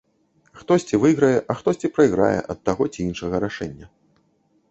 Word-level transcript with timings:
Хтосьці 0.59 0.99
выйграе, 1.03 1.35
а 1.53 1.57
хтосьці 1.59 1.91
прайграе 1.97 2.39
ад 2.55 2.59
таго 2.69 2.83
ці 2.95 2.99
іншага 3.09 3.35
рашэння. 3.47 3.85